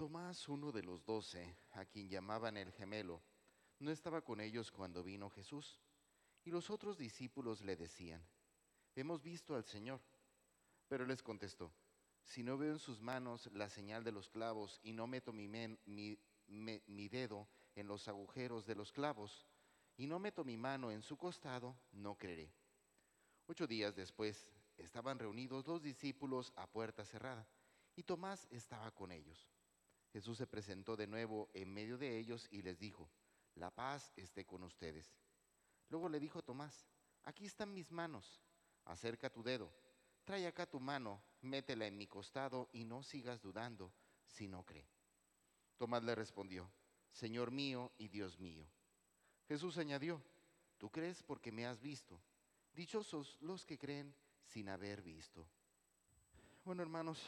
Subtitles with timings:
[0.00, 3.20] Tomás, uno de los doce, a quien llamaban el gemelo,
[3.80, 5.78] no estaba con ellos cuando vino Jesús.
[6.42, 8.26] Y los otros discípulos le decían,
[8.94, 10.00] hemos visto al Señor.
[10.88, 11.70] Pero les contestó,
[12.24, 16.18] si no veo en sus manos la señal de los clavos y no meto mi,
[17.10, 19.46] dedo en los agujeros de los clavos
[19.98, 22.50] y no meto mi mano en su costado, no creeré.
[23.48, 27.46] Ocho días después estaban reunidos los discípulos a puerta cerrada
[27.94, 29.46] y Tomás estaba con ellos.
[30.12, 33.10] Jesús se presentó de nuevo en medio de ellos y les dijo,
[33.54, 35.14] la paz esté con ustedes.
[35.88, 36.86] Luego le dijo a Tomás,
[37.24, 38.40] aquí están mis manos,
[38.84, 39.72] acerca tu dedo,
[40.24, 43.92] trae acá tu mano, métela en mi costado y no sigas dudando
[44.26, 44.88] si no cree.
[45.76, 46.70] Tomás le respondió,
[47.12, 48.66] Señor mío y Dios mío.
[49.48, 50.22] Jesús añadió,
[50.78, 52.20] tú crees porque me has visto.
[52.72, 54.14] Dichosos los que creen
[54.44, 55.46] sin haber visto.
[56.64, 57.18] Bueno, hermanos,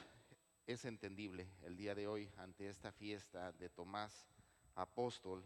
[0.66, 4.26] es entendible el día de hoy ante esta fiesta de Tomás
[4.74, 5.44] apóstol,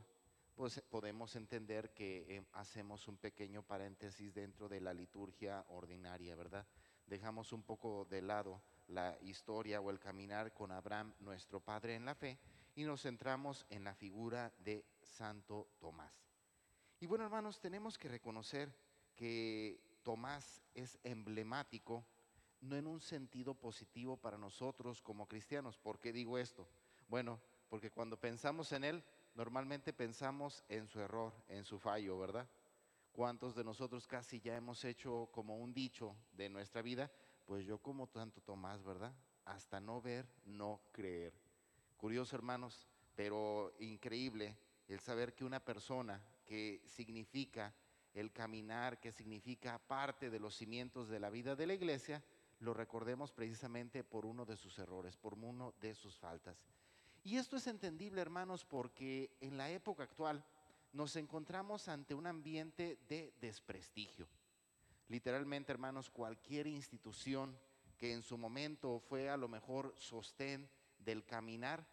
[0.55, 6.67] pues podemos entender que eh, hacemos un pequeño paréntesis dentro de la liturgia ordinaria, ¿verdad?
[7.07, 12.05] Dejamos un poco de lado la historia o el caminar con Abraham, nuestro padre en
[12.05, 12.39] la fe,
[12.75, 16.13] y nos centramos en la figura de Santo Tomás.
[17.01, 18.73] Y bueno, hermanos, tenemos que reconocer
[19.15, 22.05] que Tomás es emblemático
[22.61, 25.79] no en un sentido positivo para nosotros como cristianos.
[25.79, 26.69] ¿Por qué digo esto?
[27.09, 29.05] Bueno, porque cuando pensamos en Él,
[29.35, 32.49] normalmente pensamos en su error, en su fallo, ¿verdad?
[33.13, 37.11] ¿Cuántos de nosotros casi ya hemos hecho como un dicho de nuestra vida?
[37.47, 39.15] Pues yo como tanto Tomás, ¿verdad?
[39.45, 41.33] Hasta no ver, no creer.
[41.97, 44.57] Curioso, hermanos, pero increíble
[44.89, 47.75] el saber que una persona que significa
[48.13, 52.23] el caminar, que significa parte de los cimientos de la vida de la iglesia,
[52.61, 56.57] lo recordemos precisamente por uno de sus errores, por uno de sus faltas.
[57.23, 60.45] Y esto es entendible, hermanos, porque en la época actual
[60.93, 64.29] nos encontramos ante un ambiente de desprestigio.
[65.09, 67.59] Literalmente, hermanos, cualquier institución
[67.99, 71.87] que en su momento fue a lo mejor sostén del caminar,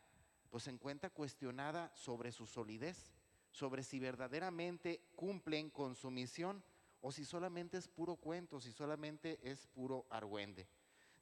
[0.50, 3.14] pues se encuentra cuestionada sobre su solidez,
[3.52, 6.64] sobre si verdaderamente cumplen con su misión
[7.04, 10.66] o si solamente es puro cuento, si solamente es puro argüende.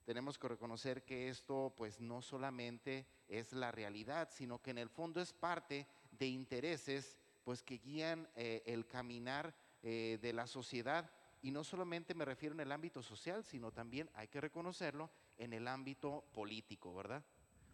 [0.05, 4.89] Tenemos que reconocer que esto pues no solamente es la realidad, sino que en el
[4.89, 11.11] fondo es parte de intereses pues que guían eh, el caminar eh, de la sociedad
[11.41, 15.09] y no solamente me refiero en el ámbito social, sino también hay que reconocerlo
[15.39, 17.23] en el ámbito político, ¿verdad?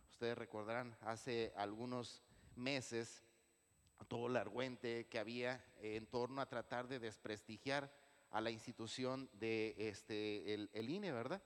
[0.10, 2.24] Ustedes recordarán hace algunos
[2.56, 3.22] meses
[4.06, 7.92] todo el argüente que había en torno a tratar de desprestigiar
[8.32, 11.42] a la institución de este, el, INE, ¿verdad?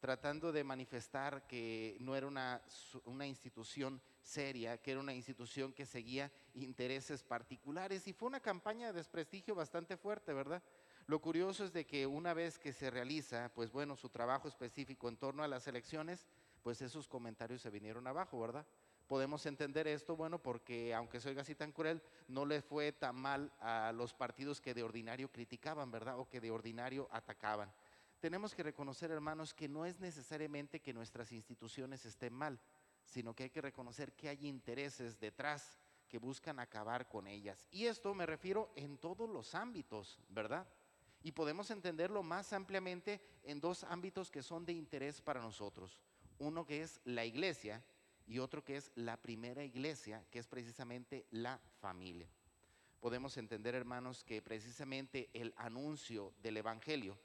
[0.00, 2.62] Tratando de manifestar que no era una,
[3.04, 8.88] una institución seria, que era una institución que seguía intereses particulares y fue una campaña
[8.88, 10.62] de desprestigio bastante fuerte, ¿verdad?
[11.06, 15.08] Lo curioso es de que una vez que se realiza, pues bueno, su trabajo específico
[15.08, 16.26] en torno a las elecciones,
[16.62, 18.66] pues esos comentarios se vinieron abajo, ¿verdad?
[19.12, 23.52] Podemos entender esto, bueno, porque aunque oiga así tan cruel, no le fue tan mal
[23.60, 26.18] a los partidos que de ordinario criticaban, ¿verdad?
[26.18, 27.70] O que de ordinario atacaban.
[28.20, 32.58] Tenemos que reconocer, hermanos, que no es necesariamente que nuestras instituciones estén mal,
[33.04, 35.78] sino que hay que reconocer que hay intereses detrás
[36.08, 37.68] que buscan acabar con ellas.
[37.70, 40.66] Y esto me refiero en todos los ámbitos, ¿verdad?
[41.22, 45.98] Y podemos entenderlo más ampliamente en dos ámbitos que son de interés para nosotros.
[46.38, 47.84] Uno que es la iglesia
[48.26, 52.28] y otro que es la primera iglesia, que es precisamente la familia.
[53.00, 57.18] Podemos entender, hermanos, que precisamente el anuncio del Evangelio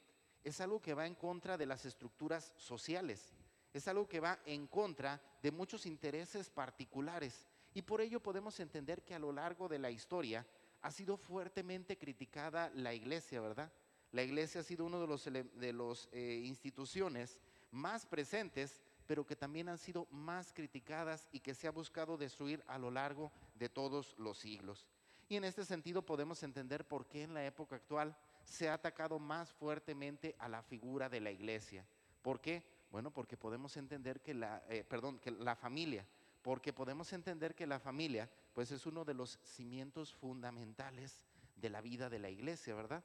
[0.43, 3.33] es algo que va en contra de las estructuras sociales,
[3.73, 7.45] es algo que va en contra de muchos intereses particulares.
[7.73, 10.47] Y por ello podemos entender que a lo largo de la historia
[10.81, 13.71] ha sido fuertemente criticada la iglesia, ¿verdad?
[14.11, 17.37] La iglesia ha sido una de las de los, eh, instituciones
[17.71, 22.63] más presentes pero que también han sido más criticadas y que se ha buscado destruir
[22.67, 24.85] a lo largo de todos los siglos.
[25.29, 29.17] Y en este sentido podemos entender por qué en la época actual se ha atacado
[29.19, 31.85] más fuertemente a la figura de la iglesia.
[32.21, 32.63] ¿Por qué?
[32.91, 36.05] Bueno, porque podemos entender que la, eh, perdón, que la familia,
[36.41, 41.21] porque podemos entender que la familia, pues es uno de los cimientos fundamentales
[41.55, 43.03] de la vida de la iglesia, ¿verdad?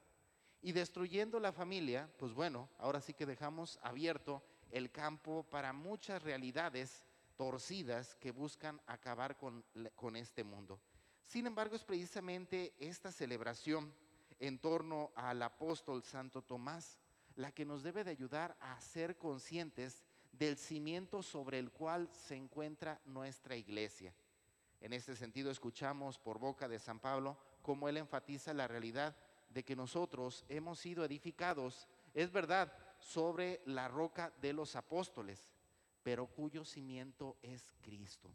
[0.60, 6.22] Y destruyendo la familia, pues bueno, ahora sí que dejamos abierto el campo para muchas
[6.22, 7.04] realidades
[7.36, 9.64] torcidas que buscan acabar con,
[10.16, 10.80] este mundo.
[11.26, 13.94] Sin embargo, es precisamente esta celebración
[14.40, 16.98] en torno al apóstol Santo Tomás
[17.36, 20.02] la que nos debe de ayudar a ser conscientes
[20.32, 24.14] del cimiento sobre el cual se encuentra nuestra iglesia.
[24.80, 29.16] En este sentido, escuchamos por boca de San Pablo cómo él enfatiza la realidad
[29.50, 32.72] de que nosotros hemos sido edificados, es verdad,
[33.02, 35.50] sobre la roca de los apóstoles,
[36.02, 38.30] pero cuyo cimiento es Cristo.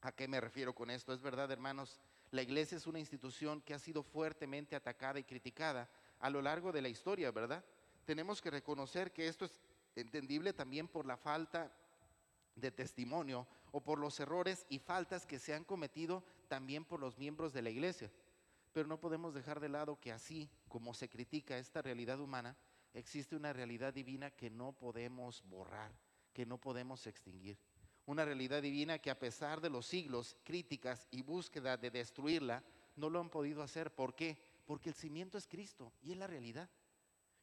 [0.00, 1.12] ¿A qué me refiero con esto?
[1.12, 2.00] Es verdad, hermanos,
[2.30, 5.88] la iglesia es una institución que ha sido fuertemente atacada y criticada
[6.18, 7.64] a lo largo de la historia, ¿verdad?
[8.04, 9.60] Tenemos que reconocer que esto es
[9.94, 11.72] entendible también por la falta
[12.56, 17.18] de testimonio o por los errores y faltas que se han cometido también por los
[17.18, 18.10] miembros de la iglesia.
[18.72, 22.56] Pero no podemos dejar de lado que así como se critica esta realidad humana,
[22.94, 25.92] existe una realidad divina que no podemos borrar,
[26.32, 27.58] que no podemos extinguir.
[28.04, 32.64] Una realidad divina que a pesar de los siglos, críticas y búsqueda de destruirla,
[32.96, 33.94] no lo han podido hacer.
[33.94, 34.38] ¿Por qué?
[34.66, 36.68] Porque el cimiento es Cristo y es la realidad.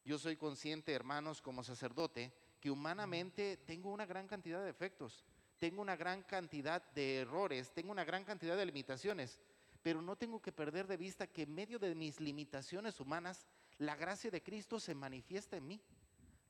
[0.03, 5.23] Yo soy consciente, hermanos, como sacerdote, que humanamente tengo una gran cantidad de defectos,
[5.57, 9.39] tengo una gran cantidad de errores, tengo una gran cantidad de limitaciones,
[9.81, 13.45] pero no tengo que perder de vista que en medio de mis limitaciones humanas,
[13.79, 15.81] la gracia de Cristo se manifiesta en mí.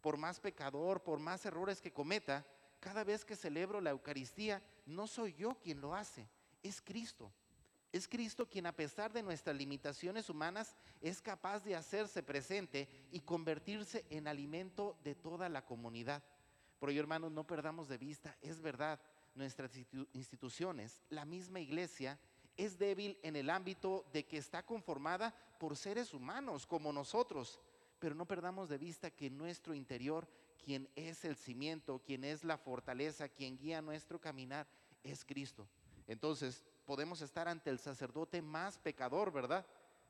[0.01, 2.45] Por más pecador, por más errores que cometa,
[2.79, 6.27] cada vez que celebro la Eucaristía, no soy yo quien lo hace,
[6.63, 7.31] es Cristo.
[7.91, 13.21] Es Cristo quien a pesar de nuestras limitaciones humanas es capaz de hacerse presente y
[13.21, 16.23] convertirse en alimento de toda la comunidad.
[16.79, 18.99] Por ello, hermanos, no perdamos de vista, es verdad,
[19.35, 19.71] nuestras
[20.13, 22.19] instituciones, la misma iglesia,
[22.59, 27.57] es débil en el ámbito de que está conformada por seres humanos como nosotros,
[27.99, 30.27] pero no perdamos de vista que nuestro interior,
[30.61, 34.67] quien es el cimiento, quien es la fortaleza, quien guía nuestro caminar,
[35.03, 35.69] es Cristo.
[36.05, 39.65] Entonces, podemos estar ante el sacerdote más pecador, ¿verdad?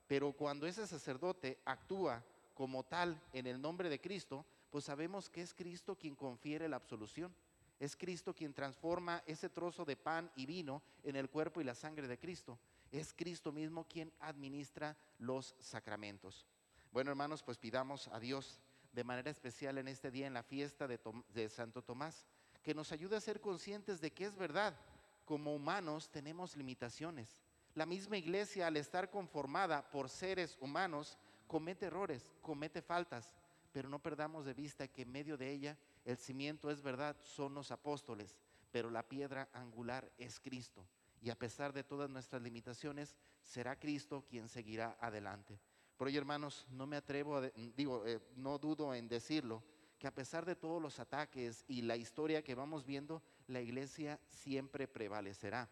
[0.07, 2.23] Pero cuando ese sacerdote actúa
[2.55, 6.77] como tal en el nombre de Cristo, pues sabemos que es Cristo quien confiere la
[6.77, 7.31] absolución.
[7.79, 11.75] Es Cristo quien transforma ese trozo de pan y vino en el cuerpo y la
[11.75, 12.59] sangre de Cristo.
[12.91, 16.45] Es Cristo mismo quien administra los sacramentos.
[16.91, 18.59] Bueno, hermanos, pues pidamos a Dios
[18.91, 20.99] de manera especial en este día, en la fiesta de,
[21.33, 22.25] de Santo Tomás,
[22.63, 24.75] que nos ayude a ser conscientes de que es verdad
[25.23, 27.39] como humanos tenemos limitaciones.
[27.75, 31.17] La misma iglesia, al estar conformada por seres humanos,
[31.47, 33.33] comete errores, comete faltas,
[33.71, 37.53] pero no perdamos de vista que en medio de ella el cimiento es verdad, son
[37.53, 38.37] los apóstoles,
[38.71, 40.87] pero la piedra angular es Cristo.
[41.21, 45.59] Y a pesar de todas nuestras limitaciones, será Cristo quien seguirá adelante.
[45.97, 47.41] Por ello, hermanos, no me atrevo a,
[47.75, 49.63] digo, eh, no dudo en decirlo,
[49.99, 54.17] que a pesar de todos los ataques y la historia que vamos viendo, la iglesia
[54.29, 55.69] siempre prevalecerá.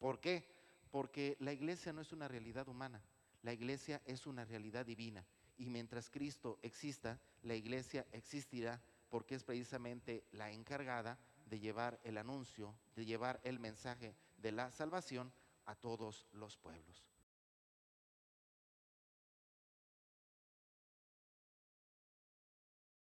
[0.00, 0.48] ¿Por qué?
[0.90, 3.00] Porque la iglesia no es una realidad humana,
[3.42, 5.24] la iglesia es una realidad divina.
[5.58, 12.18] Y mientras Cristo exista, la iglesia existirá porque es precisamente la encargada de llevar el
[12.18, 15.32] anuncio, de llevar el mensaje de la salvación
[15.64, 17.04] a todos los pueblos.